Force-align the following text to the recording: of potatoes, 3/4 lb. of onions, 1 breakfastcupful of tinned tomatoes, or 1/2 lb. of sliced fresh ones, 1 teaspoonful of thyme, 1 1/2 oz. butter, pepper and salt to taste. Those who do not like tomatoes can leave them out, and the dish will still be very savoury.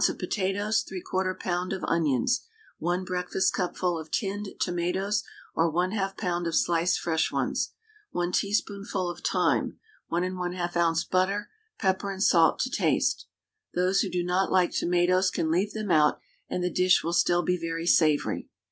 of 0.09 0.17
potatoes, 0.17 0.83
3/4 0.83 1.37
lb. 1.37 1.75
of 1.75 1.83
onions, 1.83 2.41
1 2.79 3.05
breakfastcupful 3.05 4.01
of 4.01 4.09
tinned 4.09 4.47
tomatoes, 4.59 5.21
or 5.53 5.71
1/2 5.71 6.15
lb. 6.15 6.47
of 6.47 6.55
sliced 6.55 6.99
fresh 6.99 7.31
ones, 7.31 7.69
1 8.09 8.31
teaspoonful 8.31 9.11
of 9.11 9.19
thyme, 9.19 9.77
1 10.07 10.23
1/2 10.23 10.75
oz. 10.75 11.03
butter, 11.03 11.51
pepper 11.77 12.09
and 12.11 12.23
salt 12.23 12.57
to 12.57 12.71
taste. 12.71 13.27
Those 13.75 13.99
who 13.99 14.09
do 14.09 14.23
not 14.23 14.51
like 14.51 14.71
tomatoes 14.71 15.29
can 15.29 15.51
leave 15.51 15.73
them 15.73 15.91
out, 15.91 16.19
and 16.49 16.63
the 16.63 16.71
dish 16.71 17.03
will 17.03 17.13
still 17.13 17.43
be 17.43 17.55
very 17.59 17.85
savoury. 17.85 18.49